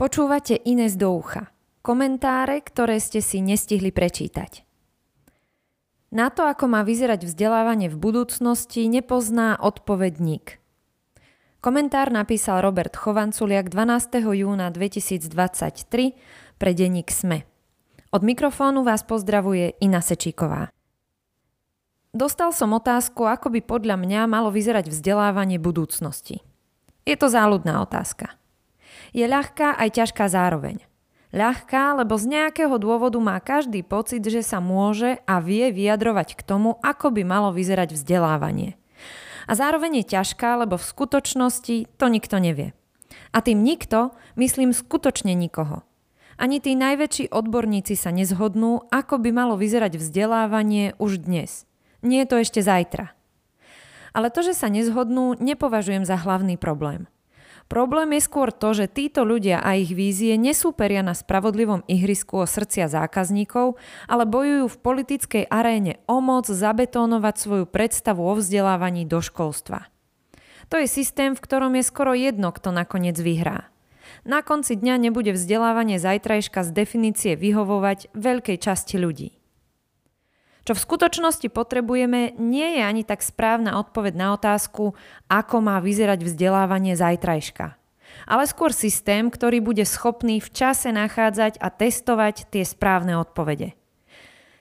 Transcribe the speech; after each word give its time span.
Počúvate 0.00 0.56
Ines 0.64 0.96
do 0.96 1.12
ucha. 1.12 1.52
Komentáre, 1.84 2.64
ktoré 2.64 2.96
ste 3.04 3.20
si 3.20 3.44
nestihli 3.44 3.92
prečítať. 3.92 4.64
Na 6.08 6.32
to, 6.32 6.48
ako 6.48 6.72
má 6.72 6.80
vyzerať 6.88 7.28
vzdelávanie 7.28 7.92
v 7.92 8.00
budúcnosti, 8.00 8.88
nepozná 8.88 9.60
odpovedník. 9.60 10.56
Komentár 11.60 12.08
napísal 12.08 12.64
Robert 12.64 12.96
Chovanculiak 12.96 13.68
12. 13.68 14.24
júna 14.40 14.72
2023 14.72 16.16
pre 16.56 16.70
denník 16.72 17.12
SME. 17.12 17.44
Od 18.08 18.24
mikrofónu 18.24 18.80
vás 18.80 19.04
pozdravuje 19.04 19.76
Ina 19.84 20.00
Sečíková. 20.00 20.72
Dostal 22.16 22.56
som 22.56 22.72
otázku, 22.72 23.28
ako 23.28 23.52
by 23.52 23.60
podľa 23.68 24.00
mňa 24.00 24.32
malo 24.32 24.48
vyzerať 24.48 24.88
vzdelávanie 24.88 25.60
budúcnosti. 25.60 26.40
Je 27.04 27.20
to 27.20 27.28
záľudná 27.28 27.84
otázka 27.84 28.39
je 29.10 29.26
ľahká 29.26 29.78
aj 29.78 29.88
ťažká 30.00 30.26
zároveň. 30.30 30.82
Ľahká, 31.30 31.94
lebo 32.02 32.18
z 32.18 32.26
nejakého 32.26 32.74
dôvodu 32.82 33.14
má 33.22 33.38
každý 33.38 33.86
pocit, 33.86 34.18
že 34.26 34.42
sa 34.42 34.58
môže 34.58 35.22
a 35.30 35.38
vie 35.38 35.70
vyjadrovať 35.70 36.34
k 36.34 36.42
tomu, 36.42 36.74
ako 36.82 37.14
by 37.14 37.22
malo 37.22 37.54
vyzerať 37.54 37.94
vzdelávanie. 37.94 38.74
A 39.46 39.54
zároveň 39.54 40.02
je 40.02 40.18
ťažká, 40.18 40.58
lebo 40.58 40.74
v 40.74 40.88
skutočnosti 40.90 41.76
to 41.94 42.06
nikto 42.10 42.42
nevie. 42.42 42.74
A 43.30 43.38
tým 43.42 43.62
nikto, 43.62 44.10
myslím 44.34 44.74
skutočne 44.74 45.34
nikoho. 45.38 45.86
Ani 46.34 46.58
tí 46.58 46.74
najväčší 46.74 47.30
odborníci 47.30 47.94
sa 47.94 48.10
nezhodnú, 48.10 48.90
ako 48.90 49.22
by 49.22 49.30
malo 49.30 49.54
vyzerať 49.54 50.02
vzdelávanie 50.02 50.98
už 50.98 51.22
dnes. 51.30 51.68
Nie 52.02 52.24
je 52.26 52.30
to 52.32 52.36
ešte 52.42 52.60
zajtra. 52.64 53.14
Ale 54.10 54.34
to, 54.34 54.42
že 54.42 54.58
sa 54.58 54.66
nezhodnú, 54.66 55.38
nepovažujem 55.38 56.02
za 56.02 56.18
hlavný 56.18 56.58
problém. 56.58 57.06
Problém 57.70 58.18
je 58.18 58.26
skôr 58.26 58.50
to, 58.50 58.74
že 58.74 58.90
títo 58.90 59.22
ľudia 59.22 59.62
a 59.62 59.78
ich 59.78 59.94
vízie 59.94 60.34
nesúperia 60.34 61.06
na 61.06 61.14
spravodlivom 61.14 61.86
ihrisku 61.86 62.42
o 62.42 62.46
srdcia 62.50 62.90
zákazníkov, 62.90 63.78
ale 64.10 64.26
bojujú 64.26 64.74
v 64.74 64.80
politickej 64.82 65.44
aréne 65.46 66.02
o 66.10 66.18
moc 66.18 66.50
zabetónovať 66.50 67.34
svoju 67.38 67.64
predstavu 67.70 68.26
o 68.26 68.34
vzdelávaní 68.34 69.06
do 69.06 69.22
školstva. 69.22 69.86
To 70.66 70.82
je 70.82 70.90
systém, 70.90 71.38
v 71.38 71.42
ktorom 71.46 71.78
je 71.78 71.86
skoro 71.86 72.10
jedno, 72.10 72.50
kto 72.50 72.74
nakoniec 72.74 73.14
vyhrá. 73.14 73.70
Na 74.26 74.42
konci 74.42 74.74
dňa 74.74 75.06
nebude 75.06 75.30
vzdelávanie 75.30 76.02
zajtrajška 76.02 76.66
z 76.66 76.70
definície 76.74 77.32
vyhovovať 77.38 78.10
veľkej 78.18 78.58
časti 78.58 78.98
ľudí. 78.98 79.39
Čo 80.70 80.78
v 80.78 80.86
skutočnosti 80.86 81.50
potrebujeme, 81.50 82.38
nie 82.38 82.78
je 82.78 82.82
ani 82.86 83.02
tak 83.02 83.26
správna 83.26 83.82
odpoveď 83.82 84.14
na 84.14 84.38
otázku, 84.38 84.94
ako 85.26 85.56
má 85.58 85.82
vyzerať 85.82 86.22
vzdelávanie 86.22 86.94
zajtrajška. 86.94 87.74
Ale 88.30 88.46
skôr 88.46 88.70
systém, 88.70 89.34
ktorý 89.34 89.58
bude 89.58 89.82
schopný 89.82 90.38
v 90.38 90.46
čase 90.46 90.94
nachádzať 90.94 91.58
a 91.58 91.74
testovať 91.74 92.54
tie 92.54 92.62
správne 92.62 93.18
odpovede. 93.18 93.74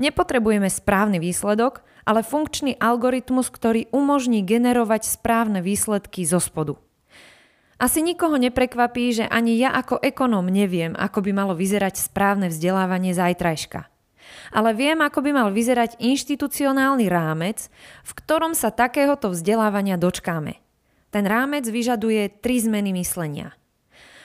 Nepotrebujeme 0.00 0.72
správny 0.72 1.20
výsledok, 1.20 1.84
ale 2.08 2.24
funkčný 2.24 2.80
algoritmus, 2.80 3.52
ktorý 3.52 3.92
umožní 3.92 4.40
generovať 4.40 5.04
správne 5.04 5.60
výsledky 5.60 6.24
zo 6.24 6.40
spodu. 6.40 6.80
Asi 7.76 8.00
nikoho 8.00 8.40
neprekvapí, 8.40 9.20
že 9.20 9.28
ani 9.28 9.60
ja 9.60 9.76
ako 9.76 10.00
ekonóm 10.00 10.48
neviem, 10.48 10.96
ako 10.96 11.20
by 11.20 11.36
malo 11.36 11.52
vyzerať 11.52 12.00
správne 12.00 12.48
vzdelávanie 12.48 13.12
zajtrajška 13.12 13.99
ale 14.50 14.74
viem, 14.76 14.98
ako 15.00 15.22
by 15.22 15.30
mal 15.30 15.48
vyzerať 15.50 15.98
inštitucionálny 16.00 17.06
rámec, 17.06 17.70
v 18.02 18.12
ktorom 18.18 18.52
sa 18.56 18.74
takéhoto 18.74 19.30
vzdelávania 19.30 19.98
dočkáme. 20.00 20.58
Ten 21.10 21.24
rámec 21.26 21.66
vyžaduje 21.66 22.30
tri 22.38 22.62
zmeny 22.62 22.94
myslenia. 22.94 23.58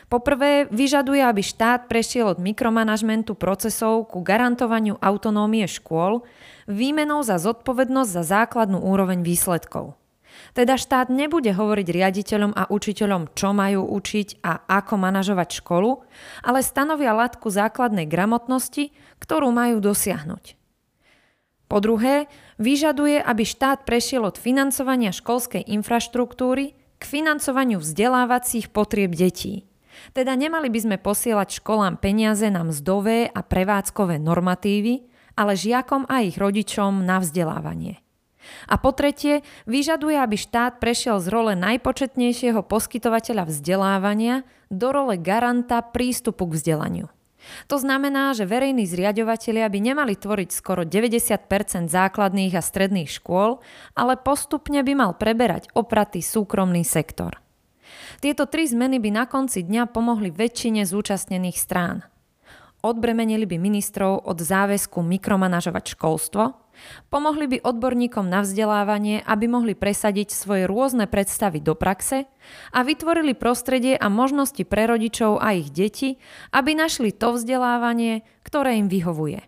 Poprvé, 0.06 0.70
vyžaduje, 0.70 1.18
aby 1.18 1.42
štát 1.42 1.90
prešiel 1.90 2.30
od 2.30 2.38
mikromanažmentu 2.38 3.34
procesov 3.34 4.06
ku 4.14 4.22
garantovaniu 4.22 5.02
autonómie 5.02 5.66
škôl 5.66 6.22
výmenou 6.70 7.26
za 7.26 7.42
zodpovednosť 7.42 8.12
za 8.14 8.24
základnú 8.24 8.86
úroveň 8.86 9.26
výsledkov. 9.26 9.98
Teda 10.56 10.80
štát 10.80 11.12
nebude 11.12 11.52
hovoriť 11.52 11.88
riaditeľom 11.92 12.52
a 12.56 12.68
učiteľom, 12.72 13.36
čo 13.36 13.52
majú 13.52 13.84
učiť 13.86 14.44
a 14.44 14.64
ako 14.68 14.96
manažovať 15.00 15.60
školu, 15.64 16.06
ale 16.46 16.64
stanovia 16.64 17.12
latku 17.12 17.52
základnej 17.52 18.08
gramotnosti, 18.08 18.96
ktorú 19.20 19.52
majú 19.52 19.84
dosiahnuť. 19.84 20.56
Po 21.66 21.82
druhé, 21.82 22.30
vyžaduje, 22.62 23.18
aby 23.18 23.44
štát 23.44 23.90
prešiel 23.90 24.24
od 24.24 24.38
financovania 24.38 25.10
školskej 25.10 25.66
infraštruktúry 25.66 26.78
k 27.02 27.04
financovaniu 27.04 27.82
vzdelávacích 27.82 28.70
potrieb 28.70 29.18
detí. 29.18 29.66
Teda 30.14 30.38
nemali 30.38 30.70
by 30.70 30.80
sme 30.80 30.98
posielať 31.02 31.64
školám 31.64 31.98
peniaze 31.98 32.46
na 32.54 32.62
mzdové 32.62 33.32
a 33.32 33.40
prevádzkové 33.42 34.22
normatívy, 34.22 35.08
ale 35.36 35.58
žiakom 35.58 36.06
a 36.08 36.24
ich 36.24 36.38
rodičom 36.38 37.04
na 37.04 37.20
vzdelávanie. 37.20 38.05
A 38.70 38.76
po 38.78 38.92
tretie, 38.96 39.42
vyžaduje, 39.70 40.18
aby 40.18 40.38
štát 40.38 40.78
prešiel 40.82 41.22
z 41.22 41.28
role 41.30 41.54
najpočetnejšieho 41.58 42.62
poskytovateľa 42.66 43.50
vzdelávania 43.50 44.48
do 44.74 44.90
role 44.90 45.18
garanta 45.22 45.82
prístupu 45.82 46.50
k 46.50 46.58
vzdelaniu. 46.58 47.08
To 47.70 47.78
znamená, 47.78 48.34
že 48.34 48.50
verejní 48.50 48.90
zriadovateľia 48.90 49.70
by 49.70 49.80
nemali 49.80 50.14
tvoriť 50.18 50.50
skoro 50.50 50.82
90% 50.82 51.94
základných 51.94 52.54
a 52.58 52.62
stredných 52.62 53.10
škôl, 53.10 53.62
ale 53.94 54.18
postupne 54.18 54.82
by 54.82 54.94
mal 54.98 55.12
preberať 55.14 55.70
opratý 55.78 56.26
súkromný 56.26 56.82
sektor. 56.82 57.38
Tieto 58.18 58.50
tri 58.50 58.66
zmeny 58.66 58.98
by 58.98 59.10
na 59.14 59.26
konci 59.30 59.62
dňa 59.62 59.94
pomohli 59.94 60.34
väčšine 60.34 60.82
zúčastnených 60.90 61.58
strán. 61.62 62.02
Odbremenili 62.86 63.50
by 63.50 63.58
ministrov 63.58 64.30
od 64.30 64.38
záväzku 64.38 65.02
mikromanažovať 65.02 65.98
školstvo, 65.98 66.66
Pomohli 67.08 67.48
by 67.48 67.58
odborníkom 67.64 68.28
na 68.28 68.44
vzdelávanie, 68.44 69.24
aby 69.24 69.48
mohli 69.48 69.74
presadiť 69.74 70.36
svoje 70.36 70.68
rôzne 70.68 71.08
predstavy 71.08 71.64
do 71.64 71.72
praxe 71.72 72.28
a 72.76 72.80
vytvorili 72.84 73.32
prostredie 73.32 73.96
a 73.96 74.12
možnosti 74.12 74.60
pre 74.68 74.86
rodičov 74.86 75.40
a 75.40 75.56
ich 75.56 75.72
deti, 75.72 76.20
aby 76.52 76.76
našli 76.76 77.16
to 77.16 77.36
vzdelávanie, 77.36 78.28
ktoré 78.44 78.76
im 78.80 78.92
vyhovuje. 78.92 79.42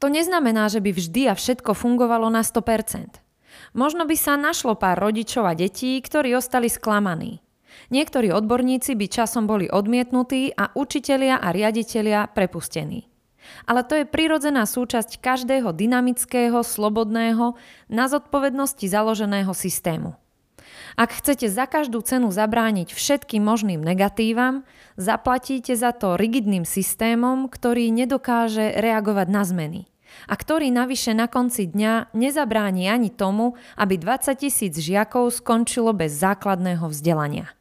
To 0.00 0.08
neznamená, 0.08 0.72
že 0.72 0.80
by 0.80 0.96
vždy 0.96 1.28
a 1.28 1.36
všetko 1.36 1.76
fungovalo 1.76 2.32
na 2.32 2.40
100%. 2.40 3.20
Možno 3.76 4.08
by 4.08 4.16
sa 4.16 4.40
našlo 4.40 4.72
pár 4.80 4.96
rodičov 4.96 5.44
a 5.44 5.52
detí, 5.52 6.00
ktorí 6.00 6.32
ostali 6.32 6.72
sklamaní. 6.72 7.44
Niektorí 7.92 8.30
odborníci 8.34 8.94
by 8.94 9.06
časom 9.06 9.46
boli 9.46 9.70
odmietnutí 9.70 10.54
a 10.54 10.72
učitelia 10.74 11.38
a 11.38 11.50
riaditelia 11.54 12.30
prepustení 12.30 13.10
ale 13.66 13.82
to 13.84 13.96
je 13.96 14.04
prirodzená 14.08 14.64
súčasť 14.68 15.20
každého 15.20 15.72
dynamického, 15.74 16.60
slobodného, 16.62 17.56
na 17.88 18.06
zodpovednosti 18.06 18.86
založeného 18.86 19.50
systému. 19.56 20.16
Ak 20.98 21.16
chcete 21.16 21.48
za 21.48 21.64
každú 21.70 22.02
cenu 22.02 22.28
zabrániť 22.30 22.92
všetkým 22.92 23.42
možným 23.42 23.80
negatívam, 23.80 24.66
zaplatíte 24.98 25.74
za 25.74 25.94
to 25.94 26.18
rigidným 26.18 26.66
systémom, 26.66 27.46
ktorý 27.46 27.88
nedokáže 27.90 28.74
reagovať 28.78 29.28
na 29.30 29.42
zmeny 29.46 29.82
a 30.26 30.34
ktorý 30.34 30.74
navyše 30.74 31.14
na 31.14 31.30
konci 31.30 31.70
dňa 31.70 32.10
nezabráni 32.18 32.90
ani 32.90 33.14
tomu, 33.14 33.54
aby 33.78 33.94
20 33.94 34.34
tisíc 34.42 34.74
žiakov 34.74 35.30
skončilo 35.30 35.94
bez 35.94 36.18
základného 36.18 36.82
vzdelania. 36.90 37.54